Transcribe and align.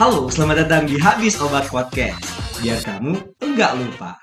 Halo, 0.00 0.24
selamat 0.24 0.64
datang 0.64 0.88
di 0.88 0.96
Habis 0.96 1.36
Obat 1.44 1.68
Podcast. 1.68 2.24
Biar 2.64 2.80
kamu 2.80 3.12
enggak 3.44 3.76
lupa. 3.76 4.16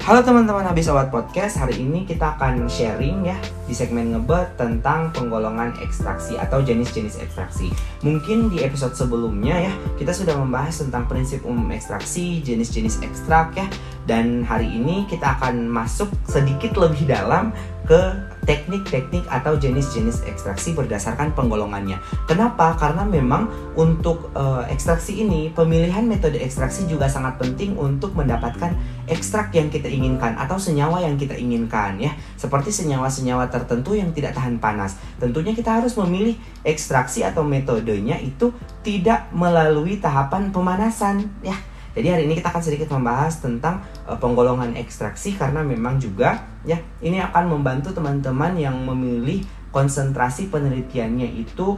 Halo 0.00 0.24
teman-teman 0.24 0.64
Habis 0.64 0.88
Obat 0.88 1.12
Podcast, 1.12 1.60
hari 1.60 1.84
ini 1.84 2.08
kita 2.08 2.40
akan 2.40 2.64
sharing 2.72 3.28
ya 3.28 3.36
di 3.68 3.76
segmen 3.76 4.16
ngebet 4.16 4.56
tentang 4.56 5.12
penggolongan 5.12 5.76
ekstraksi 5.84 6.40
atau 6.40 6.64
jenis-jenis 6.64 7.20
ekstraksi. 7.20 7.68
Mungkin 8.00 8.48
di 8.48 8.64
episode 8.64 8.96
sebelumnya 8.96 9.68
ya, 9.68 9.72
kita 10.00 10.16
sudah 10.16 10.40
membahas 10.40 10.80
tentang 10.80 11.04
prinsip 11.04 11.44
umum 11.44 11.68
ekstraksi, 11.68 12.40
jenis-jenis 12.40 13.04
ekstrak 13.04 13.60
ya. 13.60 13.68
Dan 14.08 14.40
hari 14.40 14.72
ini 14.72 15.04
kita 15.04 15.36
akan 15.36 15.68
masuk 15.68 16.08
sedikit 16.24 16.80
lebih 16.80 17.06
dalam 17.06 17.52
ke 17.84 18.31
teknik-teknik 18.42 19.22
atau 19.30 19.54
jenis-jenis 19.54 20.26
ekstraksi 20.26 20.74
berdasarkan 20.74 21.30
penggolongannya. 21.32 22.02
Kenapa? 22.26 22.74
Karena 22.74 23.06
memang 23.06 23.46
untuk 23.78 24.34
uh, 24.34 24.66
ekstraksi 24.66 25.22
ini 25.22 25.54
pemilihan 25.54 26.02
metode 26.02 26.42
ekstraksi 26.42 26.90
juga 26.90 27.06
sangat 27.06 27.38
penting 27.38 27.78
untuk 27.78 28.18
mendapatkan 28.18 28.74
ekstrak 29.06 29.54
yang 29.54 29.70
kita 29.70 29.86
inginkan 29.86 30.34
atau 30.34 30.58
senyawa 30.58 30.98
yang 31.02 31.14
kita 31.14 31.38
inginkan 31.38 32.02
ya. 32.02 32.12
Seperti 32.34 32.74
senyawa-senyawa 32.74 33.46
tertentu 33.46 33.94
yang 33.94 34.10
tidak 34.10 34.34
tahan 34.34 34.58
panas. 34.58 34.98
Tentunya 35.22 35.54
kita 35.54 35.78
harus 35.78 35.94
memilih 35.94 36.34
ekstraksi 36.66 37.22
atau 37.22 37.46
metodenya 37.46 38.18
itu 38.18 38.50
tidak 38.82 39.30
melalui 39.30 40.02
tahapan 40.02 40.50
pemanasan 40.50 41.30
ya 41.46 41.54
jadi 41.92 42.16
hari 42.16 42.22
ini 42.24 42.40
kita 42.40 42.48
akan 42.48 42.64
sedikit 42.64 42.88
membahas 42.92 43.40
tentang 43.44 43.84
uh, 44.08 44.16
penggolongan 44.16 44.72
ekstraksi 44.80 45.36
karena 45.36 45.60
memang 45.60 46.00
juga 46.00 46.40
ya 46.64 46.80
ini 47.04 47.20
akan 47.20 47.52
membantu 47.52 47.92
teman-teman 47.92 48.56
yang 48.56 48.76
memilih 48.80 49.44
konsentrasi 49.72 50.48
penelitiannya 50.48 51.28
itu 51.36 51.76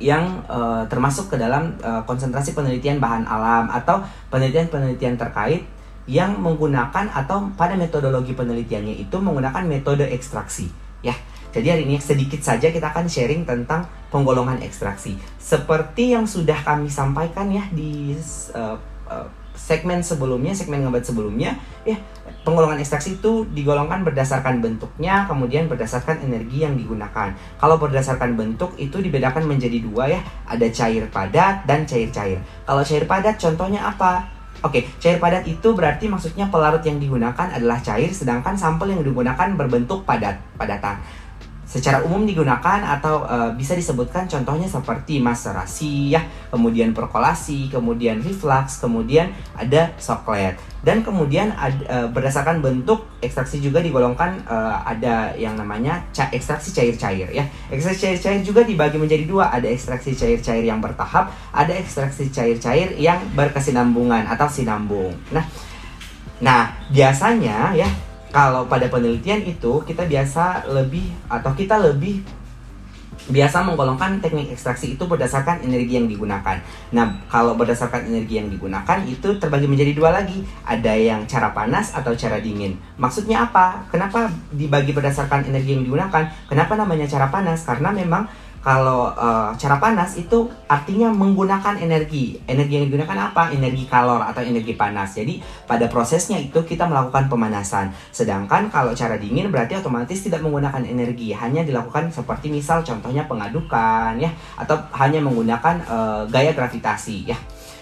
yang 0.00 0.44
uh, 0.48 0.88
termasuk 0.88 1.28
ke 1.28 1.36
dalam 1.36 1.76
uh, 1.84 2.00
konsentrasi 2.08 2.56
penelitian 2.56 2.96
bahan 2.96 3.28
alam 3.28 3.68
atau 3.68 4.00
penelitian-penelitian 4.32 5.20
terkait 5.20 5.68
yang 6.08 6.40
menggunakan 6.40 7.12
atau 7.12 7.52
pada 7.54 7.76
metodologi 7.76 8.32
penelitiannya 8.32 8.96
itu 8.96 9.16
menggunakan 9.20 9.62
metode 9.68 10.08
ekstraksi 10.08 10.72
ya. 11.04 11.12
Jadi 11.50 11.66
hari 11.66 11.82
ini 11.84 11.98
sedikit 11.98 12.40
saja 12.40 12.70
kita 12.70 12.94
akan 12.94 13.10
sharing 13.10 13.42
tentang 13.42 13.82
penggolongan 14.08 14.62
ekstraksi. 14.62 15.18
Seperti 15.36 16.14
yang 16.14 16.24
sudah 16.24 16.56
kami 16.62 16.86
sampaikan 16.86 17.50
ya 17.50 17.66
di 17.74 18.14
uh, 18.54 18.78
uh, 19.10 19.26
segmen 19.58 20.00
sebelumnya, 20.00 20.54
segmen 20.56 20.86
ngebat 20.86 21.04
sebelumnya, 21.04 21.58
ya 21.84 21.98
penggolongan 22.46 22.80
ekstraksi 22.80 23.20
itu 23.20 23.44
digolongkan 23.52 24.06
berdasarkan 24.06 24.62
bentuknya, 24.64 25.28
kemudian 25.28 25.68
berdasarkan 25.68 26.22
energi 26.24 26.64
yang 26.64 26.78
digunakan. 26.78 27.34
Kalau 27.60 27.76
berdasarkan 27.76 28.38
bentuk 28.38 28.72
itu 28.80 29.02
dibedakan 29.02 29.44
menjadi 29.44 29.82
dua 29.84 30.08
ya, 30.08 30.20
ada 30.48 30.64
cair 30.70 31.04
padat 31.12 31.68
dan 31.68 31.84
cair-cair. 31.84 32.40
Kalau 32.64 32.82
cair 32.86 33.04
padat 33.04 33.36
contohnya 33.36 33.84
apa? 33.84 34.24
Oke, 34.64 34.88
cair 35.00 35.20
padat 35.20 35.44
itu 35.48 35.72
berarti 35.72 36.08
maksudnya 36.08 36.48
pelarut 36.48 36.84
yang 36.84 36.96
digunakan 36.96 37.48
adalah 37.52 37.80
cair, 37.80 38.08
sedangkan 38.12 38.56
sampel 38.56 38.92
yang 38.92 39.04
digunakan 39.04 39.56
berbentuk 39.56 40.08
padat, 40.08 40.40
padatan 40.56 41.00
secara 41.70 42.02
umum 42.02 42.26
digunakan 42.26 42.82
atau 42.82 43.22
e, 43.22 43.54
bisa 43.54 43.78
disebutkan 43.78 44.26
contohnya 44.26 44.66
seperti 44.66 45.22
maserasi 45.22 46.10
ya, 46.10 46.26
kemudian 46.50 46.90
perkolasi, 46.90 47.70
kemudian 47.70 48.18
reflux, 48.18 48.82
kemudian 48.82 49.30
ada 49.54 49.94
soklet. 50.02 50.58
Dan 50.82 51.06
kemudian 51.06 51.54
ad, 51.54 51.78
e, 51.86 51.96
berdasarkan 52.10 52.58
bentuk 52.58 53.06
ekstraksi 53.22 53.62
juga 53.62 53.78
digolongkan 53.78 54.42
e, 54.42 54.56
ada 54.82 55.30
yang 55.38 55.54
namanya 55.54 56.02
ca 56.10 56.26
ekstraksi 56.34 56.74
cair-cair 56.74 57.30
ya. 57.30 57.46
Ekstraksi 57.70 58.02
cair-cair 58.02 58.42
juga 58.42 58.66
dibagi 58.66 58.98
menjadi 58.98 59.30
dua, 59.30 59.54
ada 59.54 59.70
ekstraksi 59.70 60.18
cair-cair 60.18 60.66
yang 60.66 60.82
bertahap, 60.82 61.30
ada 61.54 61.70
ekstraksi 61.70 62.34
cair-cair 62.34 62.98
yang 62.98 63.22
berkesinambungan 63.38 64.26
atau 64.26 64.50
sinambung. 64.50 65.14
Nah, 65.30 65.46
nah 66.42 66.74
biasanya 66.90 67.78
ya 67.78 68.09
kalau 68.30 68.66
pada 68.70 68.86
penelitian 68.86 69.42
itu 69.42 69.82
kita 69.86 70.06
biasa 70.06 70.70
lebih 70.70 71.06
atau 71.26 71.50
kita 71.54 71.78
lebih 71.78 72.22
biasa 73.30 73.62
menggolongkan 73.62 74.18
teknik 74.18 74.50
ekstraksi 74.50 74.98
itu 74.98 75.04
berdasarkan 75.06 75.62
energi 75.62 76.00
yang 76.00 76.08
digunakan. 76.10 76.56
Nah, 76.90 77.20
kalau 77.30 77.54
berdasarkan 77.54 78.10
energi 78.10 78.40
yang 78.40 78.48
digunakan 78.50 78.98
itu 79.06 79.38
terbagi 79.38 79.70
menjadi 79.70 79.92
dua 79.92 80.10
lagi. 80.10 80.42
Ada 80.66 80.96
yang 80.96 81.28
cara 81.28 81.54
panas 81.54 81.94
atau 81.94 82.16
cara 82.16 82.42
dingin. 82.42 82.80
Maksudnya 82.96 83.46
apa? 83.46 83.86
Kenapa 83.92 84.32
dibagi 84.50 84.90
berdasarkan 84.96 85.46
energi 85.46 85.78
yang 85.78 85.84
digunakan? 85.86 86.26
Kenapa 86.50 86.74
namanya 86.74 87.06
cara 87.06 87.30
panas? 87.30 87.62
Karena 87.62 87.94
memang 87.94 88.26
kalau 88.60 89.08
uh, 89.16 89.56
cara 89.56 89.80
panas 89.80 90.20
itu 90.20 90.48
artinya 90.68 91.08
menggunakan 91.08 91.80
energi. 91.80 92.36
Energi 92.44 92.76
yang 92.76 92.84
digunakan 92.92 93.32
apa? 93.32 93.48
Energi 93.56 93.88
kalor 93.88 94.20
atau 94.20 94.44
energi 94.44 94.76
panas. 94.76 95.16
Jadi 95.16 95.40
pada 95.64 95.88
prosesnya 95.88 96.36
itu 96.36 96.60
kita 96.60 96.84
melakukan 96.84 97.32
pemanasan. 97.32 97.88
Sedangkan 98.12 98.68
kalau 98.68 98.92
cara 98.92 99.16
dingin 99.16 99.48
berarti 99.48 99.80
otomatis 99.80 100.20
tidak 100.20 100.44
menggunakan 100.44 100.84
energi, 100.84 101.32
hanya 101.32 101.64
dilakukan 101.64 102.12
seperti 102.12 102.52
misal 102.52 102.84
contohnya 102.84 103.24
pengadukan 103.24 104.20
ya 104.20 104.28
atau 104.60 104.76
hanya 105.00 105.24
menggunakan 105.24 105.74
uh, 105.88 106.22
gaya 106.28 106.52
gravitasi 106.52 107.32
ya. 107.32 107.38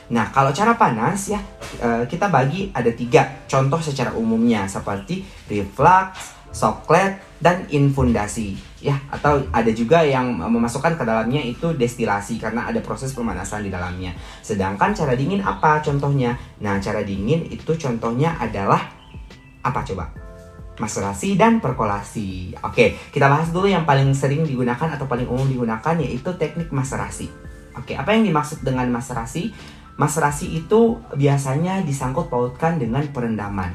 Nah, 0.09 0.33
kalau 0.33 0.55
cara 0.57 0.73
panas 0.79 1.29
ya 1.29 1.43
uh, 1.85 2.07
kita 2.09 2.33
bagi 2.33 2.73
ada 2.73 2.89
tiga 2.95 3.45
contoh 3.45 3.77
secara 3.77 4.17
umumnya 4.17 4.65
seperti 4.65 5.21
reflux, 5.51 6.38
soklet 6.59 7.23
dan 7.39 7.71
infundasi 7.71 8.59
ya 8.83 8.99
atau 9.15 9.47
ada 9.55 9.71
juga 9.71 10.03
yang 10.03 10.39
memasukkan 10.39 10.99
ke 10.99 11.05
dalamnya 11.07 11.39
itu 11.43 11.75
destilasi 11.75 12.39
karena 12.43 12.67
ada 12.67 12.83
proses 12.83 13.15
pemanasan 13.15 13.63
di 13.63 13.71
dalamnya. 13.71 14.15
Sedangkan 14.43 14.91
cara 14.95 15.15
dingin 15.15 15.43
apa 15.43 15.79
contohnya? 15.79 16.35
Nah, 16.59 16.83
cara 16.83 17.07
dingin 17.07 17.47
itu 17.47 17.79
contohnya 17.79 18.35
adalah 18.43 18.91
apa 19.63 19.87
coba? 19.87 20.11
Maserasi 20.79 21.35
dan 21.35 21.59
perkolasi. 21.59 22.55
Oke, 22.63 22.99
kita 23.11 23.27
bahas 23.27 23.51
dulu 23.51 23.67
yang 23.67 23.83
paling 23.83 24.15
sering 24.15 24.47
digunakan 24.47 24.95
atau 24.95 25.11
paling 25.11 25.27
umum 25.27 25.47
digunakan 25.47 25.95
yaitu 25.99 26.31
teknik 26.39 26.71
maserasi. 26.71 27.27
Oke, 27.75 27.99
apa 27.99 28.15
yang 28.15 28.27
dimaksud 28.27 28.63
dengan 28.63 28.87
maserasi? 28.91 29.51
Maserasi 29.99 30.55
itu 30.55 31.03
biasanya 31.19 31.83
disangkut 31.83 32.31
pautkan 32.31 32.79
dengan 32.79 33.03
perendaman. 33.11 33.75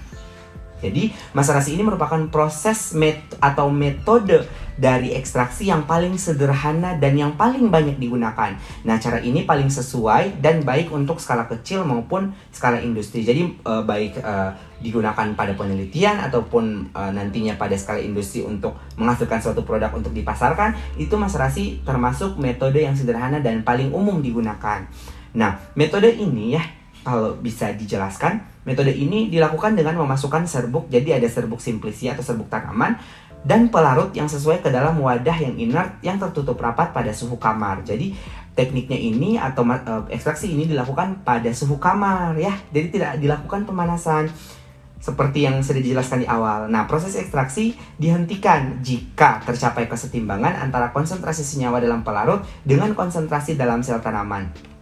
Jadi, 0.84 1.16
maserasi 1.32 1.80
ini 1.80 1.88
merupakan 1.88 2.20
proses 2.28 2.92
met 2.92 3.24
atau 3.40 3.72
metode 3.72 4.44
dari 4.76 5.16
ekstraksi 5.16 5.72
yang 5.72 5.88
paling 5.88 6.20
sederhana 6.20 7.00
dan 7.00 7.16
yang 7.16 7.40
paling 7.40 7.72
banyak 7.72 7.96
digunakan. 7.96 8.58
Nah, 8.84 9.00
cara 9.00 9.24
ini 9.24 9.48
paling 9.48 9.72
sesuai 9.72 10.44
dan 10.44 10.68
baik 10.68 10.92
untuk 10.92 11.24
skala 11.24 11.48
kecil 11.48 11.88
maupun 11.88 12.36
skala 12.52 12.84
industri. 12.84 13.24
Jadi, 13.24 13.64
uh, 13.64 13.88
baik 13.88 14.20
uh, 14.20 14.52
digunakan 14.84 15.32
pada 15.32 15.56
penelitian 15.56 16.20
ataupun 16.20 16.92
uh, 16.92 17.12
nantinya 17.16 17.56
pada 17.56 17.80
skala 17.80 18.04
industri 18.04 18.44
untuk 18.44 18.76
menghasilkan 19.00 19.40
suatu 19.40 19.64
produk 19.64 19.96
untuk 19.96 20.12
dipasarkan, 20.12 21.00
itu 21.00 21.16
maserasi 21.16 21.80
termasuk 21.88 22.36
metode 22.36 22.84
yang 22.84 22.98
sederhana 22.98 23.40
dan 23.40 23.64
paling 23.64 23.96
umum 23.96 24.20
digunakan. 24.20 24.84
Nah, 25.34 25.58
metode 25.80 26.12
ini 26.12 26.60
ya 26.60 26.83
kalau 27.03 27.36
bisa 27.38 27.75
dijelaskan, 27.75 28.64
metode 28.64 28.96
ini 28.96 29.28
dilakukan 29.28 29.75
dengan 29.75 30.00
memasukkan 30.00 30.47
serbuk, 30.47 30.88
jadi 30.88 31.19
ada 31.19 31.28
serbuk 31.28 31.59
simplisi 31.59 32.08
atau 32.08 32.24
serbuk 32.24 32.47
tanaman, 32.47 32.96
dan 33.44 33.68
pelarut 33.68 34.16
yang 34.16 34.31
sesuai 34.31 34.64
ke 34.64 34.72
dalam 34.72 34.96
wadah 35.03 35.36
yang 35.36 35.59
inert 35.59 36.00
yang 36.00 36.16
tertutup 36.16 36.56
rapat 36.64 36.96
pada 36.96 37.12
suhu 37.12 37.36
kamar. 37.36 37.84
Jadi 37.84 38.16
tekniknya 38.56 38.96
ini 38.96 39.36
atau 39.36 39.68
uh, 39.68 40.08
ekstraksi 40.08 40.47
ini 40.47 40.64
dilakukan 40.64 41.28
pada 41.28 41.52
suhu 41.52 41.75
kamar 41.75 42.40
ya. 42.40 42.56
Jadi 42.72 42.88
tidak 42.96 43.20
dilakukan 43.20 43.68
pemanasan 43.68 44.31
seperti 45.03 45.44
yang 45.44 45.59
sudah 45.59 45.84
dijelaskan 45.84 46.24
di 46.24 46.28
awal. 46.31 46.72
Nah, 46.72 46.88
proses 46.88 47.20
ekstraksi 47.20 47.75
dihentikan 48.00 48.79
jika 48.79 49.44
tercapai 49.44 49.91
kesetimbangan 49.91 50.64
antara 50.64 50.96
konsentrasi 50.96 51.44
senyawa 51.44 51.84
dalam 51.84 52.08
pelarut 52.08 52.47
dengan 52.64 52.96
konsentrasi 52.96 53.59
dalam 53.59 53.84
sel 53.84 54.00
tanaman. 54.00 54.72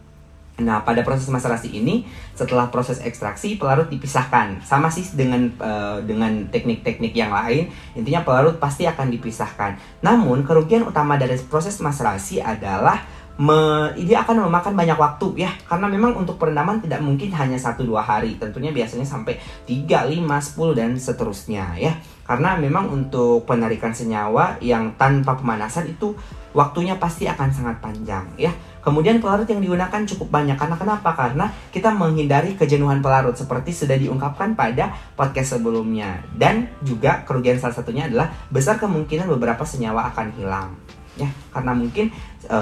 Nah, 0.62 0.86
pada 0.86 1.02
proses 1.02 1.26
maserasi 1.26 1.68
ini, 1.74 2.06
setelah 2.32 2.70
proses 2.70 3.02
ekstraksi, 3.02 3.58
pelarut 3.58 3.90
dipisahkan. 3.90 4.62
Sama 4.62 4.88
sih 4.88 5.04
dengan 5.12 5.50
uh, 5.58 5.98
dengan 6.02 6.48
teknik-teknik 6.48 7.12
yang 7.12 7.34
lain, 7.34 7.68
intinya 7.98 8.22
pelarut 8.22 8.56
pasti 8.62 8.86
akan 8.86 9.10
dipisahkan. 9.10 9.76
Namun, 10.00 10.46
kerugian 10.46 10.86
utama 10.86 11.18
dari 11.18 11.36
proses 11.44 11.76
maserasi 11.82 12.38
adalah 12.40 13.02
me, 13.40 13.88
dia 13.96 14.20
akan 14.20 14.48
memakan 14.48 14.76
banyak 14.76 14.98
waktu 14.98 15.46
ya. 15.46 15.50
Karena 15.64 15.88
memang 15.88 16.18
untuk 16.18 16.36
perendaman 16.36 16.82
tidak 16.84 17.00
mungkin 17.00 17.32
hanya 17.32 17.56
satu 17.56 17.86
dua 17.86 18.04
hari. 18.04 18.36
Tentunya 18.36 18.74
biasanya 18.74 19.08
sampai 19.08 19.40
3, 19.64 20.08
5, 20.08 20.18
10 20.20 20.76
dan 20.76 20.90
seterusnya 20.98 21.64
ya. 21.80 21.92
Karena 22.28 22.56
memang 22.60 22.92
untuk 22.92 23.48
penarikan 23.48 23.92
senyawa 23.92 24.60
yang 24.60 24.94
tanpa 25.00 25.36
pemanasan 25.36 25.88
itu 25.88 26.12
waktunya 26.52 27.00
pasti 27.00 27.24
akan 27.24 27.48
sangat 27.48 27.76
panjang 27.80 28.28
ya. 28.36 28.52
Kemudian 28.82 29.22
pelarut 29.22 29.46
yang 29.46 29.62
digunakan 29.62 30.02
cukup 30.04 30.28
banyak. 30.28 30.58
Karena 30.58 30.74
kenapa? 30.74 31.14
Karena 31.14 31.46
kita 31.70 31.94
menghindari 31.94 32.58
kejenuhan 32.58 32.98
pelarut 32.98 33.38
seperti 33.38 33.70
sudah 33.70 33.94
diungkapkan 33.94 34.58
pada 34.58 34.92
podcast 35.14 35.56
sebelumnya. 35.56 36.20
Dan 36.34 36.66
juga 36.82 37.22
kerugian 37.22 37.62
salah 37.62 37.78
satunya 37.78 38.10
adalah 38.10 38.28
besar 38.50 38.82
kemungkinan 38.82 39.30
beberapa 39.30 39.62
senyawa 39.62 40.10
akan 40.10 40.28
hilang 40.34 40.74
ya 41.16 41.28
karena 41.52 41.72
mungkin 41.76 42.08
e, 42.48 42.58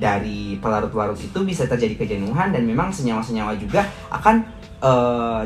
dari 0.00 0.56
pelarut-larut 0.56 1.20
itu 1.20 1.38
bisa 1.44 1.68
terjadi 1.68 2.00
kejenuhan 2.00 2.48
dan 2.48 2.64
memang 2.64 2.88
senyawa-senyawa 2.88 3.60
juga 3.60 3.84
akan 4.08 4.36
e, 4.80 4.92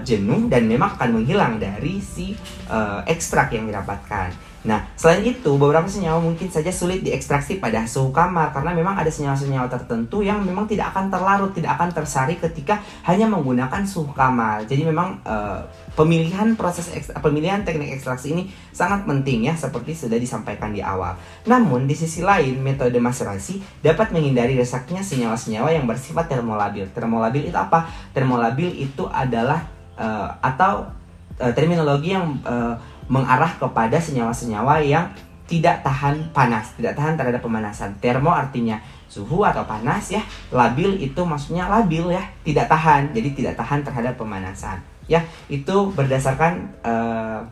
jenuh 0.07 0.47
dan 0.47 0.71
memang 0.71 0.95
akan 0.95 1.21
menghilang 1.21 1.59
dari 1.59 1.99
si 1.99 2.39
e, 2.71 2.79
ekstrak 3.11 3.51
yang 3.55 3.67
didapatkan. 3.67 4.54
Nah, 4.65 4.81
selain 4.97 5.21
itu, 5.29 5.61
beberapa 5.61 5.85
senyawa 5.85 6.25
mungkin 6.25 6.49
saja 6.49 6.73
sulit 6.73 7.05
diekstraksi 7.05 7.61
pada 7.61 7.85
suhu 7.85 8.09
kamar 8.09 8.49
karena 8.49 8.73
memang 8.73 8.97
ada 8.97 9.13
senyawa-senyawa 9.13 9.69
tertentu 9.69 10.25
yang 10.25 10.41
memang 10.41 10.65
tidak 10.65 10.97
akan 10.97 11.13
terlarut, 11.13 11.53
tidak 11.53 11.77
akan 11.77 11.93
tersari 11.93 12.41
ketika 12.41 12.81
hanya 13.05 13.29
menggunakan 13.29 13.85
suhu 13.85 14.17
kamar. 14.17 14.65
Jadi 14.65 14.89
memang 14.89 15.21
uh, 15.29 15.61
pemilihan 15.93 16.57
proses 16.57 16.89
pemilihan 17.21 17.61
teknik 17.61 17.93
ekstraksi 17.93 18.33
ini 18.33 18.49
sangat 18.73 19.05
penting 19.05 19.53
ya 19.53 19.55
seperti 19.55 19.93
sudah 19.93 20.17
disampaikan 20.17 20.73
di 20.73 20.81
awal. 20.81 21.13
Namun 21.45 21.85
di 21.85 21.93
sisi 21.93 22.25
lain, 22.25 22.57
metode 22.65 22.97
maserasi 22.97 23.61
dapat 23.85 24.17
menghindari 24.17 24.57
resaknya 24.57 25.05
senyawa-senyawa 25.05 25.77
yang 25.77 25.85
bersifat 25.85 26.33
termolabil. 26.33 26.89
Termolabil 26.97 27.53
itu 27.53 27.59
apa? 27.61 27.85
Termolabil 28.17 28.81
itu 28.81 29.05
adalah 29.13 29.69
uh, 30.01 30.41
atau 30.41 30.89
uh, 31.37 31.53
terminologi 31.53 32.17
yang 32.17 32.41
uh, 32.49 32.81
mengarah 33.09 33.53
kepada 33.61 34.01
senyawa-senyawa 34.01 34.81
yang 34.85 35.09
tidak 35.45 35.85
tahan 35.85 36.33
panas, 36.33 36.73
tidak 36.81 36.97
tahan 36.97 37.21
terhadap 37.21 37.45
pemanasan. 37.45 37.93
Termo 38.01 38.33
artinya 38.33 38.81
suhu 39.13 39.45
atau 39.45 39.69
panas 39.69 40.09
ya. 40.09 40.25
Labil 40.49 40.97
itu 41.05 41.21
maksudnya 41.21 41.69
labil 41.69 42.09
ya, 42.17 42.25
tidak 42.43 42.67
tahan. 42.73 43.13
Jadi 43.13 43.29
tidak 43.37 43.55
tahan 43.61 43.85
terhadap 43.85 44.17
pemanasan. 44.17 44.81
Ya, 45.05 45.21
itu 45.53 45.93
berdasarkan 45.93 46.73
uh, 46.81 47.45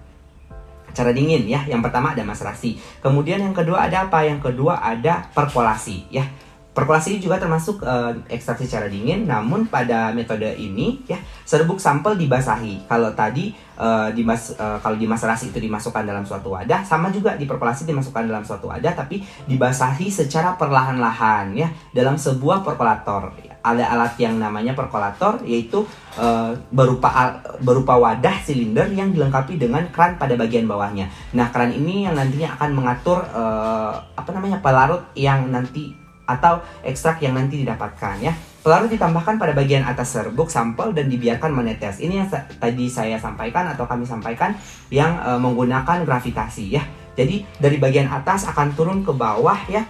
cara 0.97 1.11
dingin 1.13 1.45
ya. 1.45 1.69
Yang 1.69 1.85
pertama 1.85 2.17
ada 2.17 2.25
maserasi. 2.25 2.81
Kemudian 3.05 3.45
yang 3.45 3.53
kedua 3.53 3.85
ada 3.85 4.09
apa? 4.09 4.25
Yang 4.25 4.53
kedua 4.53 4.81
ada 4.81 5.29
perkolasi 5.37 6.09
ya. 6.09 6.25
Perkolasi 6.73 7.21
juga 7.21 7.37
termasuk 7.37 7.85
uh, 7.85 8.17
ekstraksi 8.33 8.65
secara 8.65 8.89
dingin, 8.89 9.29
namun 9.29 9.69
pada 9.69 10.09
metode 10.17 10.49
ini 10.57 11.05
ya 11.05 11.21
serbuk 11.45 11.77
sampel 11.77 12.17
dibasahi. 12.17 12.89
Kalau 12.89 13.13
tadi 13.13 13.53
uh, 13.77 14.09
dimas 14.17 14.57
uh, 14.57 14.81
kalau 14.81 14.97
dimaserasi 14.97 15.53
itu 15.53 15.61
dimasukkan 15.61 16.01
dalam 16.01 16.25
suatu 16.25 16.57
wadah, 16.57 16.81
sama 16.81 17.13
juga 17.13 17.37
di 17.37 17.45
perkolasi 17.45 17.85
dimasukkan 17.85 18.25
dalam 18.25 18.41
suatu 18.41 18.73
wadah, 18.73 18.89
tapi 18.97 19.21
dibasahi 19.45 20.09
secara 20.09 20.57
perlahan-lahan 20.57 21.53
ya 21.53 21.69
dalam 21.93 22.17
sebuah 22.17 22.65
perkolator. 22.65 23.37
Ada 23.63 23.93
alat 23.93 24.17
yang 24.17 24.41
namanya 24.41 24.73
perkolator, 24.73 25.45
yaitu 25.45 25.85
uh, 26.17 26.57
berupa 26.73 27.37
berupa 27.61 28.01
wadah 28.01 28.41
silinder 28.41 28.89
yang 28.97 29.13
dilengkapi 29.13 29.61
dengan 29.61 29.93
kran 29.93 30.17
pada 30.17 30.41
bagian 30.41 30.65
bawahnya. 30.65 31.13
Nah 31.37 31.53
kran 31.53 31.69
ini 31.69 32.09
yang 32.09 32.17
nantinya 32.17 32.57
akan 32.57 32.71
mengatur 32.73 33.21
uh, 33.29 33.93
apa 34.17 34.31
namanya 34.33 34.57
pelarut 34.65 35.05
yang 35.13 35.53
nanti 35.53 36.01
atau 36.39 36.65
ekstrak 36.83 37.21
yang 37.21 37.37
nanti 37.37 37.61
didapatkan 37.61 38.17
ya. 38.23 38.33
Pelarut 38.63 38.95
ditambahkan 38.95 39.43
pada 39.43 39.53
bagian 39.59 39.83
atas 39.83 40.15
serbuk 40.15 40.47
sampel 40.47 40.95
dan 40.95 41.11
dibiarkan 41.11 41.51
menetes. 41.51 41.99
Ini 41.99 42.23
yang 42.23 42.29
tadi 42.63 42.87
saya 42.87 43.19
sampaikan 43.19 43.67
atau 43.75 43.91
kami 43.91 44.07
sampaikan 44.07 44.55
yang 44.87 45.19
e, 45.19 45.31
menggunakan 45.35 46.07
gravitasi 46.07 46.79
ya. 46.79 46.87
Jadi 47.19 47.43
dari 47.59 47.83
bagian 47.83 48.07
atas 48.07 48.47
akan 48.47 48.71
turun 48.79 49.03
ke 49.03 49.11
bawah 49.11 49.59
ya. 49.67 49.83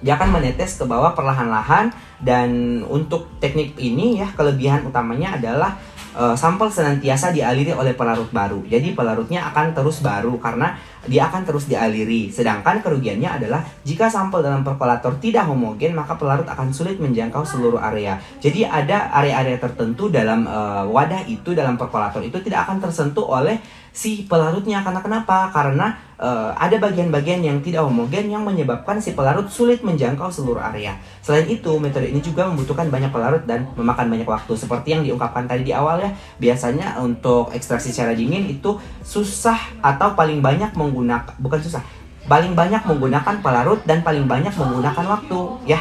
Dia 0.00 0.16
akan 0.16 0.40
menetes 0.40 0.80
ke 0.80 0.88
bawah 0.88 1.12
perlahan-lahan 1.12 1.92
dan 2.24 2.80
untuk 2.88 3.28
teknik 3.44 3.76
ini 3.76 4.24
ya 4.24 4.32
kelebihan 4.32 4.88
utamanya 4.88 5.36
adalah 5.36 5.76
e, 6.14 6.24
sampel 6.34 6.68
senantiasa 6.70 7.30
dialiri 7.34 7.74
oleh 7.74 7.94
pelarut 7.94 8.30
baru. 8.30 8.62
Jadi 8.66 8.94
pelarutnya 8.94 9.46
akan 9.50 9.72
terus 9.74 10.02
baru 10.02 10.36
karena 10.38 10.74
dia 11.08 11.32
akan 11.32 11.48
terus 11.48 11.64
dialiri. 11.64 12.28
Sedangkan 12.28 12.84
kerugiannya 12.84 13.40
adalah 13.40 13.64
jika 13.86 14.12
sampel 14.12 14.44
dalam 14.44 14.60
perkolator 14.60 15.16
tidak 15.16 15.48
homogen, 15.48 15.96
maka 15.96 16.14
pelarut 16.20 16.44
akan 16.44 16.68
sulit 16.70 17.00
menjangkau 17.00 17.40
seluruh 17.40 17.80
area. 17.80 18.20
Jadi 18.36 18.68
ada 18.68 19.08
area-area 19.16 19.56
tertentu 19.56 20.12
dalam 20.12 20.44
uh, 20.44 20.84
wadah 20.84 21.24
itu 21.24 21.56
dalam 21.56 21.80
perkolator 21.80 22.20
itu 22.20 22.36
tidak 22.44 22.68
akan 22.68 22.84
tersentuh 22.84 23.24
oleh 23.24 23.56
si 23.90 24.24
pelarutnya 24.26 24.80
karena 24.86 25.02
kenapa? 25.02 25.50
Karena 25.50 25.98
uh, 26.18 26.54
ada 26.54 26.78
bagian-bagian 26.78 27.42
yang 27.42 27.58
tidak 27.58 27.86
homogen 27.86 28.30
yang 28.30 28.46
menyebabkan 28.46 29.02
si 29.02 29.12
pelarut 29.18 29.50
sulit 29.50 29.82
menjangkau 29.82 30.30
seluruh 30.30 30.62
area. 30.62 30.94
Selain 31.20 31.46
itu, 31.50 31.76
metode 31.82 32.06
ini 32.06 32.22
juga 32.22 32.46
membutuhkan 32.46 32.86
banyak 32.86 33.10
pelarut 33.10 33.42
dan 33.44 33.66
memakan 33.74 34.06
banyak 34.06 34.28
waktu. 34.28 34.52
Seperti 34.54 34.94
yang 34.94 35.02
diungkapkan 35.02 35.50
tadi 35.50 35.66
di 35.66 35.72
awal 35.74 36.00
ya, 36.02 36.10
biasanya 36.38 37.02
untuk 37.02 37.50
ekstraksi 37.50 37.90
secara 37.90 38.14
dingin 38.14 38.46
itu 38.46 38.78
susah 39.02 39.58
atau 39.82 40.14
paling 40.14 40.38
banyak 40.38 40.70
menggunakan 40.78 41.34
bukan 41.42 41.58
susah, 41.58 41.82
paling 42.30 42.54
banyak 42.54 42.86
menggunakan 42.86 43.42
pelarut 43.42 43.82
dan 43.82 44.06
paling 44.06 44.30
banyak 44.30 44.54
menggunakan 44.54 45.04
waktu 45.18 45.38
ya. 45.66 45.80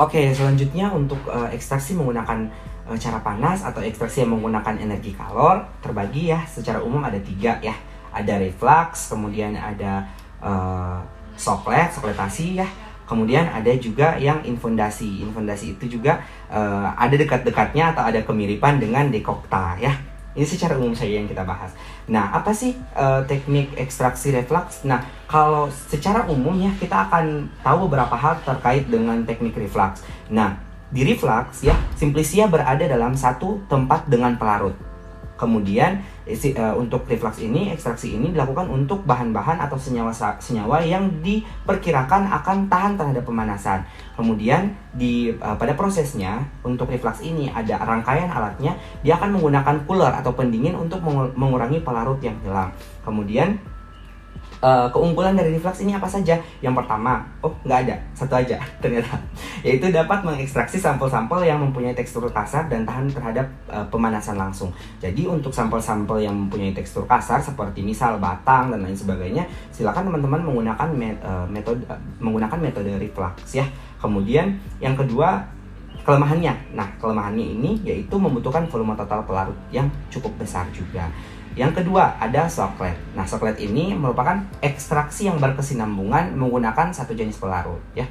Oke, 0.00 0.34
selanjutnya 0.34 0.90
untuk 0.90 1.20
uh, 1.30 1.46
ekstraksi 1.54 1.94
menggunakan 1.94 2.50
cara 2.96 3.20
panas 3.20 3.64
atau 3.64 3.80
ekstraksi 3.84 4.24
yang 4.24 4.34
menggunakan 4.34 4.78
energi 4.80 5.12
kalor 5.16 5.64
terbagi 5.80 6.32
ya 6.32 6.44
secara 6.48 6.80
umum 6.80 7.04
ada 7.04 7.20
tiga 7.20 7.60
ya. 7.60 7.74
Ada 8.12 8.36
reflux, 8.36 9.08
kemudian 9.08 9.56
ada 9.56 10.04
uh, 10.44 11.00
soklet, 11.32 11.88
sokletasi 11.88 12.60
ya. 12.60 12.68
Kemudian 13.08 13.48
ada 13.48 13.72
juga 13.76 14.16
yang 14.20 14.44
infundasi. 14.44 15.24
Infundasi 15.24 15.76
itu 15.76 15.96
juga 15.98 16.20
uh, 16.52 16.92
ada 16.96 17.16
dekat-dekatnya 17.16 17.96
atau 17.96 18.04
ada 18.04 18.20
kemiripan 18.20 18.76
dengan 18.76 19.08
dekokta 19.08 19.80
ya. 19.80 19.92
Ini 20.32 20.48
secara 20.48 20.80
umum 20.80 20.96
saja 20.96 21.20
yang 21.20 21.28
kita 21.28 21.44
bahas. 21.44 21.76
Nah, 22.08 22.32
apa 22.32 22.56
sih 22.56 22.72
uh, 22.96 23.20
teknik 23.28 23.76
ekstraksi 23.76 24.32
reflux? 24.32 24.80
Nah, 24.88 25.04
kalau 25.28 25.68
secara 25.68 26.24
umum 26.24 26.56
ya 26.56 26.72
kita 26.80 27.08
akan 27.08 27.52
tahu 27.60 27.84
beberapa 27.84 28.16
hal 28.16 28.40
terkait 28.40 28.88
dengan 28.88 29.20
teknik 29.28 29.52
reflux. 29.52 30.00
Nah, 30.32 30.56
di 30.92 31.08
reflux 31.08 31.64
ya, 31.64 31.72
simplisia 31.96 32.46
berada 32.46 32.84
dalam 32.84 33.16
satu 33.16 33.64
tempat 33.66 34.06
dengan 34.12 34.36
pelarut. 34.36 34.76
Kemudian 35.40 35.98
isi, 36.22 36.54
uh, 36.54 36.78
untuk 36.78 37.02
reflux 37.10 37.42
ini, 37.42 37.74
ekstraksi 37.74 38.14
ini 38.14 38.30
dilakukan 38.30 38.70
untuk 38.70 39.02
bahan-bahan 39.02 39.58
atau 39.58 39.74
senyawa-senyawa 39.74 40.86
yang 40.86 41.10
diperkirakan 41.18 42.30
akan 42.30 42.70
tahan 42.70 42.94
terhadap 42.94 43.26
pemanasan. 43.26 43.82
Kemudian 44.14 44.70
di 44.94 45.34
uh, 45.42 45.58
pada 45.58 45.74
prosesnya 45.74 46.46
untuk 46.62 46.94
reflux 46.94 47.26
ini 47.26 47.50
ada 47.50 47.74
rangkaian 47.82 48.30
alatnya, 48.30 48.78
dia 49.02 49.18
akan 49.18 49.34
menggunakan 49.34 49.82
cooler 49.82 50.14
atau 50.14 50.30
pendingin 50.30 50.78
untuk 50.78 51.02
mengurangi 51.34 51.82
pelarut 51.82 52.22
yang 52.22 52.38
hilang. 52.46 52.70
Kemudian 53.02 53.58
uh, 54.62 54.88
keunggulan 54.88 55.34
dari 55.34 55.52
reflux 55.52 55.82
ini 55.82 55.92
apa 55.92 56.06
saja? 56.06 56.38
Yang 56.62 56.74
pertama, 56.80 57.20
oh 57.42 57.52
nggak 57.66 57.78
ada, 57.84 57.96
satu 58.14 58.38
aja 58.38 58.56
ternyata, 58.82 59.18
yaitu 59.66 59.90
dapat 59.90 60.22
mengekstraksi 60.22 60.78
sampel-sampel 60.78 61.42
yang 61.44 61.58
mempunyai 61.58 61.92
tekstur 61.92 62.24
kasar 62.30 62.70
dan 62.70 62.86
tahan 62.86 63.10
terhadap 63.10 63.46
uh, 63.68 63.84
pemanasan 63.90 64.38
langsung. 64.38 64.70
Jadi 65.02 65.26
untuk 65.26 65.50
sampel-sampel 65.50 66.22
yang 66.22 66.32
mempunyai 66.32 66.72
tekstur 66.72 67.04
kasar 67.04 67.42
seperti 67.42 67.82
misal 67.82 68.16
batang 68.22 68.70
dan 68.70 68.80
lain 68.80 68.96
sebagainya, 68.96 69.44
silakan 69.74 70.08
teman-teman 70.08 70.40
menggunakan 70.46 70.88
uh, 71.20 71.46
metode 71.50 71.82
uh, 71.90 71.98
menggunakan 72.22 72.58
metode 72.62 72.94
reflux 72.96 73.58
ya. 73.58 73.66
Kemudian 73.98 74.58
yang 74.78 74.94
kedua 74.94 75.42
kelemahannya. 76.02 76.74
Nah, 76.74 76.88
kelemahannya 76.98 77.46
ini 77.58 77.78
yaitu 77.86 78.18
membutuhkan 78.18 78.66
volume 78.66 78.94
total 78.98 79.22
pelarut 79.22 79.58
yang 79.70 79.86
cukup 80.10 80.34
besar 80.38 80.66
juga. 80.74 81.06
Yang 81.52 81.82
kedua 81.82 82.16
ada 82.20 82.48
soklet. 82.48 82.96
Nah 83.16 83.24
soklet 83.28 83.56
ini 83.60 83.92
merupakan 83.92 84.40
ekstraksi 84.64 85.28
yang 85.28 85.40
berkesinambungan 85.40 86.32
menggunakan 86.36 86.92
satu 86.92 87.12
jenis 87.12 87.36
pelarut 87.40 87.80
ya. 87.92 88.08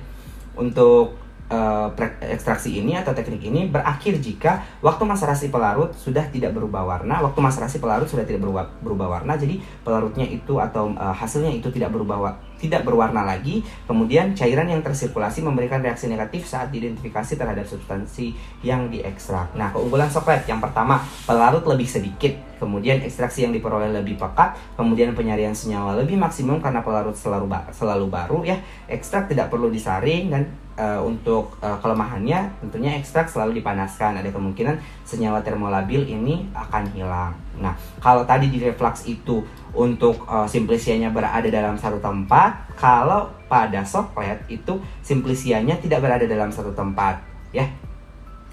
Untuk 0.57 1.20
eh, 1.51 1.87
ekstraksi 2.31 2.79
ini 2.79 2.95
atau 2.95 3.11
teknik 3.11 3.43
ini 3.43 3.67
berakhir 3.67 4.17
jika 4.23 4.63
waktu 4.79 5.03
maserasi 5.03 5.51
pelarut 5.51 5.91
sudah 5.93 6.23
tidak 6.31 6.55
berubah 6.55 6.87
warna, 6.87 7.19
waktu 7.19 7.39
maserasi 7.43 7.83
pelarut 7.83 8.07
sudah 8.07 8.23
tidak 8.23 8.41
berubah, 8.41 8.71
berubah 8.79 9.07
warna, 9.19 9.35
jadi 9.35 9.59
pelarutnya 9.83 10.23
itu 10.25 10.57
atau 10.57 10.95
eh, 10.95 11.15
hasilnya 11.15 11.51
itu 11.51 11.67
tidak 11.69 11.91
berubah 11.91 12.39
tidak 12.61 12.85
berwarna 12.85 13.25
lagi. 13.25 13.65
Kemudian 13.89 14.37
cairan 14.37 14.69
yang 14.69 14.85
tersirkulasi 14.85 15.41
memberikan 15.41 15.81
reaksi 15.81 16.05
negatif 16.05 16.45
saat 16.45 16.69
diidentifikasi 16.69 17.33
terhadap 17.33 17.65
substansi 17.65 18.37
yang 18.61 18.93
diekstrak. 18.93 19.57
Nah, 19.57 19.73
keunggulan 19.73 20.13
soklet 20.13 20.45
yang 20.45 20.61
pertama, 20.61 21.01
pelarut 21.25 21.65
lebih 21.65 21.89
sedikit, 21.89 22.37
kemudian 22.61 23.01
ekstraksi 23.01 23.41
yang 23.41 23.51
diperoleh 23.57 23.89
lebih 23.89 24.21
pekat, 24.21 24.53
kemudian 24.77 25.17
penyarian 25.17 25.57
senyawa 25.57 25.97
lebih 25.97 26.21
maksimum 26.21 26.61
karena 26.61 26.85
pelarut 26.85 27.17
selalu 27.17 27.49
selalu 27.73 28.05
baru 28.05 28.45
ya. 28.45 28.61
Ekstrak 28.85 29.33
tidak 29.33 29.49
perlu 29.49 29.73
disaring 29.73 30.29
dan 30.29 30.45
eh, 30.81 30.99
untuk 31.05 31.61
eh, 31.61 31.77
kelemahannya 31.77 32.57
tentunya 32.65 32.97
ekstrak 32.97 33.29
selalu 33.29 33.61
dipanaskan. 33.61 34.17
Ada 34.17 34.33
kemungkinan 34.33 34.81
senyawa 35.05 35.45
termolabil 35.45 36.09
ini 36.09 36.49
akan 36.57 36.89
hilang. 36.97 37.37
Nah, 37.61 37.77
kalau 38.01 38.25
tadi 38.25 38.49
di 38.49 38.57
reflux 38.57 39.05
itu 39.05 39.45
untuk 39.71 40.27
uh, 40.27 40.43
simplisianya 40.49 41.13
berada 41.13 41.47
dalam 41.47 41.79
satu 41.79 42.01
tempat, 42.03 42.75
kalau 42.75 43.31
pada 43.47 43.85
soklet 43.87 44.41
itu 44.51 44.79
simplisianya 44.99 45.79
tidak 45.79 46.03
berada 46.03 46.25
dalam 46.27 46.51
satu 46.51 46.75
tempat, 46.75 47.23
ya. 47.55 47.67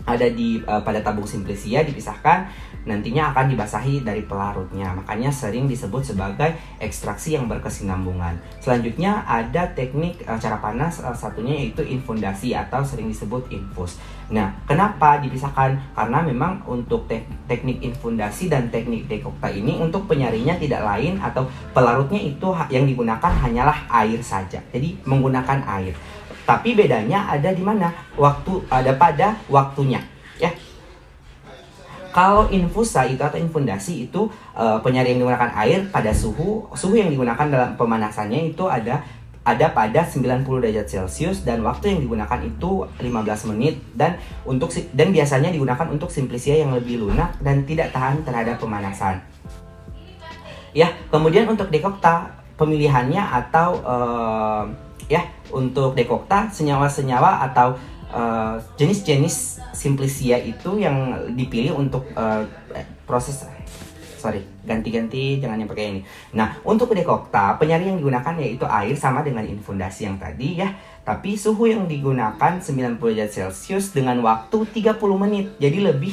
Ada 0.09 0.33
di 0.33 0.65
uh, 0.65 0.81
pada 0.81 1.05
tabung 1.05 1.29
simplisia 1.29 1.85
dipisahkan, 1.85 2.49
nantinya 2.89 3.37
akan 3.37 3.53
dibasahi 3.53 4.01
dari 4.01 4.25
pelarutnya. 4.25 4.97
Makanya 4.97 5.29
sering 5.29 5.69
disebut 5.69 6.01
sebagai 6.01 6.57
ekstraksi 6.81 7.37
yang 7.37 7.45
berkesinambungan. 7.45 8.41
Selanjutnya 8.65 9.21
ada 9.29 9.69
teknik 9.77 10.25
uh, 10.25 10.41
cara 10.41 10.57
panas 10.65 11.05
uh, 11.05 11.13
satunya 11.13 11.61
yaitu 11.61 11.85
infundasi 11.85 12.57
atau 12.57 12.81
sering 12.81 13.13
disebut 13.13 13.53
infus. 13.53 14.01
Nah, 14.33 14.53
kenapa 14.65 15.21
dipisahkan? 15.21 15.97
Karena 15.97 16.25
memang 16.25 16.65
untuk 16.65 17.09
tek- 17.09 17.29
teknik 17.49 17.85
infundasi 17.85 18.49
dan 18.49 18.69
teknik 18.73 19.09
dekokta 19.09 19.53
ini 19.53 19.81
untuk 19.81 20.09
penyarinya 20.09 20.57
tidak 20.57 20.85
lain 20.85 21.17
atau 21.21 21.49
pelarutnya 21.73 22.21
itu 22.21 22.49
yang 22.73 22.85
digunakan 22.89 23.33
hanyalah 23.45 23.89
air 24.05 24.21
saja. 24.25 24.61
Jadi 24.73 25.01
menggunakan 25.05 25.65
air. 25.81 25.93
Tapi 26.49 26.73
bedanya 26.73 27.29
ada 27.29 27.53
di 27.53 27.61
mana? 27.61 27.93
Waktu 28.17 28.65
ada 28.73 28.97
pada 28.97 29.37
waktunya, 29.53 30.01
ya. 30.41 30.49
Kalau 32.09 32.49
infusa 32.49 33.05
itu 33.05 33.21
atau 33.21 33.37
infundasi 33.37 34.09
itu 34.09 34.33
eh, 34.57 34.79
penyari 34.81 35.13
yang 35.13 35.29
digunakan 35.29 35.53
air 35.61 35.93
pada 35.93 36.09
suhu 36.09 36.65
suhu 36.73 36.97
yang 36.97 37.13
digunakan 37.13 37.45
dalam 37.45 37.77
pemanasannya 37.77 38.49
itu 38.49 38.65
ada 38.65 39.05
ada 39.45 39.73
pada 39.73 40.05
90 40.09 40.45
derajat 40.45 40.87
Celcius 40.89 41.45
dan 41.45 41.61
waktu 41.65 41.93
yang 41.93 42.01
digunakan 42.05 42.41
itu 42.41 42.85
15 42.97 43.51
menit 43.53 43.81
dan 43.93 44.17
untuk 44.49 44.73
dan 44.97 45.13
biasanya 45.13 45.53
digunakan 45.53 45.85
untuk 45.89 46.09
simplisia 46.09 46.57
yang 46.57 46.73
lebih 46.73 47.05
lunak 47.05 47.37
dan 47.45 47.69
tidak 47.69 47.93
tahan 47.93 48.25
terhadap 48.25 48.57
pemanasan. 48.57 49.21
Ya, 50.77 50.93
kemudian 51.09 51.49
untuk 51.49 51.73
dekokta 51.73 52.38
pemilihannya 52.59 53.23
atau 53.23 53.79
eh, 53.81 54.65
ya 55.09 55.23
untuk 55.55 55.95
dekokta 55.95 56.51
senyawa-senyawa 56.51 57.47
atau 57.49 57.79
eh, 58.11 58.55
jenis-jenis 58.77 59.63
simplisia 59.73 60.37
itu 60.37 60.83
yang 60.83 61.15
dipilih 61.33 61.79
untuk 61.79 62.05
eh, 62.13 62.45
proses 63.07 63.47
sorry 64.19 64.43
ganti-ganti 64.67 65.39
jangan 65.39 65.63
yang 65.63 65.71
pakai 65.71 65.87
ini. 65.95 66.01
Nah 66.35 66.59
untuk 66.67 66.91
dekokta 66.91 67.57
penyari 67.57 67.87
yang 67.87 68.03
digunakan 68.03 68.35
yaitu 68.43 68.67
air 68.67 68.99
sama 68.99 69.23
dengan 69.23 69.47
infundasi 69.47 70.11
yang 70.11 70.19
tadi 70.19 70.59
ya. 70.59 70.75
Tapi 71.07 71.41
suhu 71.41 71.65
yang 71.73 71.89
digunakan 71.89 72.61
90 72.61 73.01
derajat 73.01 73.31
Celcius 73.33 73.97
dengan 73.97 74.21
waktu 74.21 74.61
30 74.69 75.01
menit. 75.17 75.57
Jadi 75.57 75.81
lebih 75.81 76.13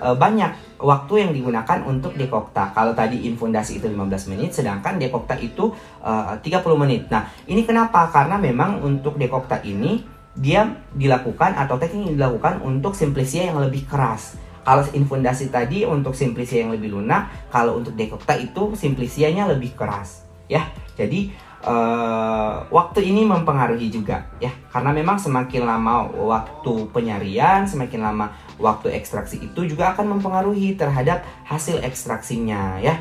eh, 0.00 0.16
banyak 0.16 0.80
waktu 0.80 1.12
yang 1.28 1.30
digunakan 1.36 1.78
untuk 1.84 2.16
dekokta. 2.16 2.72
Kalau 2.72 2.96
tadi 2.96 3.28
infundasi 3.28 3.78
itu 3.78 3.86
15 3.86 4.32
menit, 4.32 4.56
sedangkan 4.56 4.96
dekokta 4.96 5.36
itu 5.38 5.70
eh, 6.02 6.34
30 6.40 6.82
menit. 6.82 7.06
Nah, 7.12 7.28
ini 7.46 7.62
kenapa? 7.62 8.08
Karena 8.08 8.40
memang 8.40 8.80
untuk 8.80 9.20
dekokta 9.20 9.60
ini 9.62 10.02
dia 10.34 10.66
dilakukan 10.94 11.58
atau 11.58 11.76
teknik 11.76 12.14
yang 12.14 12.16
dilakukan 12.16 12.62
untuk 12.62 12.96
simplisia 12.96 13.50
yang 13.50 13.60
lebih 13.60 13.84
keras. 13.84 14.38
Kalau 14.60 14.84
infundasi 14.92 15.48
tadi 15.48 15.88
untuk 15.88 16.12
simplisia 16.12 16.62
yang 16.62 16.70
lebih 16.70 16.92
lunak, 16.92 17.48
kalau 17.48 17.80
untuk 17.80 17.96
dekokta 17.96 18.36
itu 18.36 18.76
simplisianya 18.76 19.48
lebih 19.48 19.72
keras, 19.72 20.28
ya. 20.46 20.68
Jadi 20.94 21.32
eh, 21.60 22.54
waktu 22.70 23.00
ini 23.04 23.26
mempengaruhi 23.26 23.90
juga, 23.90 24.24
ya, 24.38 24.52
karena 24.72 24.94
memang 24.94 25.18
semakin 25.18 25.66
lama 25.66 26.08
waktu 26.08 26.88
penyarian, 26.94 27.66
semakin 27.66 28.00
lama 28.00 28.32
waktu 28.56 28.94
ekstraksi 28.94 29.40
itu 29.42 29.66
juga 29.66 29.92
akan 29.92 30.16
mempengaruhi 30.16 30.78
terhadap 30.78 31.24
hasil 31.44 31.82
ekstraksinya, 31.82 32.78
ya. 32.80 32.96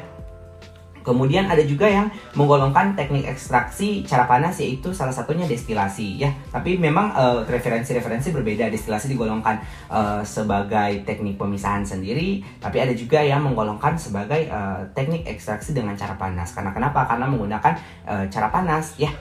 Kemudian 1.03 1.49
ada 1.49 1.63
juga 1.63 1.87
yang 1.89 2.07
menggolongkan 2.35 2.93
teknik 2.93 3.25
ekstraksi 3.27 4.03
cara 4.05 4.29
panas 4.29 4.59
yaitu 4.61 4.91
salah 4.91 5.13
satunya 5.13 5.47
destilasi 5.49 6.21
ya. 6.21 6.31
Tapi 6.53 6.79
memang 6.79 7.11
eh, 7.15 7.39
referensi-referensi 7.49 8.31
berbeda. 8.31 8.69
Destilasi 8.69 9.11
digolongkan 9.11 9.59
eh, 9.89 10.21
sebagai 10.23 11.03
teknik 11.03 11.35
pemisahan 11.35 11.83
sendiri, 11.83 12.43
tapi 12.61 12.79
ada 12.79 12.93
juga 12.93 13.19
yang 13.19 13.43
menggolongkan 13.43 13.97
sebagai 13.97 14.47
eh, 14.47 14.81
teknik 14.93 15.25
ekstraksi 15.25 15.73
dengan 15.73 15.97
cara 15.97 16.15
panas. 16.15 16.53
Karena 16.53 16.71
kenapa? 16.71 17.09
Karena 17.09 17.25
menggunakan 17.27 17.73
eh, 18.07 18.25
cara 18.29 18.47
panas 18.53 18.95
ya. 18.95 19.11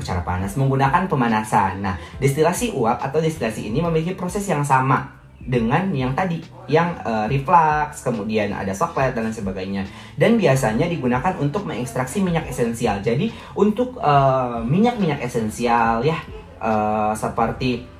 Cara 0.00 0.24
panas 0.24 0.56
menggunakan 0.56 1.12
pemanasan. 1.12 1.84
Nah, 1.84 2.00
destilasi 2.16 2.72
uap 2.72 3.04
atau 3.04 3.20
destilasi 3.20 3.68
ini 3.68 3.84
memiliki 3.84 4.16
proses 4.16 4.48
yang 4.48 4.64
sama 4.64 5.17
dengan 5.48 5.88
yang 5.96 6.12
tadi 6.12 6.44
yang 6.68 6.92
eh, 7.00 7.26
reflux 7.32 8.04
kemudian 8.04 8.52
ada 8.52 8.70
soklet 8.76 9.16
dan 9.16 9.24
lain 9.24 9.34
sebagainya. 9.34 9.82
Dan 10.20 10.36
biasanya 10.36 10.84
digunakan 10.84 11.32
untuk 11.40 11.64
mengekstraksi 11.64 12.20
minyak 12.20 12.44
esensial. 12.52 13.00
Jadi 13.00 13.32
untuk 13.56 13.96
eh, 13.96 14.58
minyak-minyak 14.62 15.24
esensial 15.24 16.04
ya 16.04 16.20
eh, 16.60 17.12
seperti 17.16 17.98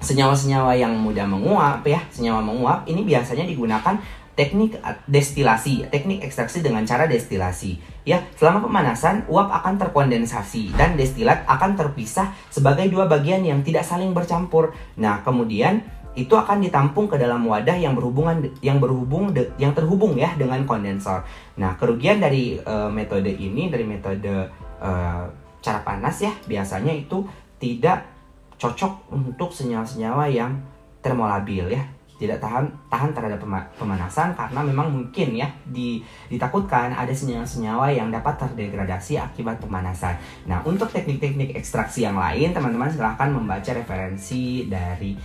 senyawa-senyawa 0.00 0.72
yang 0.80 0.96
mudah 0.96 1.28
menguap 1.28 1.84
ya 1.84 2.00
senyawa 2.08 2.40
menguap 2.40 2.88
ini 2.88 3.04
biasanya 3.04 3.44
digunakan 3.44 4.00
teknik 4.32 4.80
destilasi 5.04 5.84
teknik 5.92 6.24
ekstraksi 6.24 6.64
dengan 6.64 6.88
cara 6.88 7.04
destilasi. 7.04 7.76
Ya 8.08 8.24
selama 8.40 8.64
pemanasan 8.64 9.28
uap 9.28 9.52
akan 9.52 9.76
terkondensasi 9.76 10.72
dan 10.72 10.96
destilat 10.96 11.44
akan 11.44 11.76
terpisah 11.76 12.32
sebagai 12.48 12.88
dua 12.88 13.04
bagian 13.04 13.44
yang 13.44 13.60
tidak 13.60 13.84
saling 13.84 14.16
bercampur. 14.16 14.72
Nah 14.96 15.20
kemudian 15.20 15.84
itu 16.18 16.34
akan 16.34 16.58
ditampung 16.58 17.06
ke 17.06 17.14
dalam 17.14 17.46
wadah 17.46 17.78
yang 17.78 17.94
berhubungan 17.94 18.42
yang 18.58 18.82
berhubung 18.82 19.30
de- 19.30 19.54
yang 19.62 19.70
terhubung 19.70 20.18
ya 20.18 20.34
dengan 20.34 20.66
kondensor. 20.66 21.22
Nah, 21.54 21.78
kerugian 21.78 22.18
dari 22.18 22.58
eh, 22.58 22.90
metode 22.90 23.30
ini 23.30 23.70
dari 23.70 23.86
metode 23.86 24.50
eh, 24.82 25.24
cara 25.60 25.80
panas 25.86 26.16
ya 26.18 26.34
biasanya 26.50 26.90
itu 26.90 27.22
tidak 27.62 28.10
cocok 28.58 29.12
untuk 29.14 29.54
senyawa-senyawa 29.54 30.26
yang 30.28 30.58
termolabil 30.98 31.78
ya. 31.78 31.84
Tidak 32.20 32.36
tahan 32.36 32.68
tahan 32.92 33.16
terhadap 33.16 33.40
pema- 33.40 33.64
pemanasan 33.80 34.36
karena 34.36 34.60
memang 34.60 34.92
mungkin 34.92 35.40
ya 35.40 35.48
di, 35.64 36.04
ditakutkan 36.28 36.92
ada 36.92 37.08
senyawa-senyawa 37.08 37.88
yang 37.96 38.12
dapat 38.12 38.36
terdegradasi 38.36 39.16
akibat 39.16 39.56
pemanasan. 39.56 40.20
Nah, 40.44 40.60
untuk 40.68 40.92
teknik-teknik 40.92 41.56
ekstraksi 41.56 42.04
yang 42.04 42.20
lain 42.20 42.52
teman-teman 42.52 42.92
silahkan 42.92 43.32
membaca 43.32 43.72
referensi 43.72 44.68
dari 44.68 45.16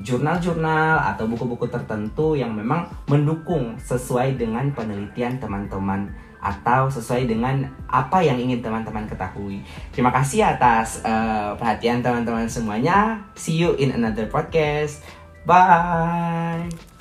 jurnal-jurnal 0.00 1.14
atau 1.14 1.28
buku-buku 1.28 1.68
tertentu 1.68 2.32
yang 2.32 2.56
memang 2.56 2.88
mendukung 3.06 3.76
sesuai 3.76 4.40
dengan 4.40 4.72
penelitian 4.72 5.36
teman-teman 5.36 6.08
atau 6.42 6.90
sesuai 6.90 7.30
dengan 7.30 7.70
apa 7.86 8.18
yang 8.18 8.34
ingin 8.34 8.58
teman-teman 8.58 9.06
ketahui. 9.06 9.62
Terima 9.94 10.10
kasih 10.10 10.42
atas 10.58 10.98
uh, 11.06 11.54
perhatian 11.54 12.02
teman-teman 12.02 12.50
semuanya. 12.50 13.22
See 13.38 13.54
you 13.54 13.78
in 13.78 13.94
another 13.94 14.26
podcast. 14.26 15.06
Bye. 15.46 16.91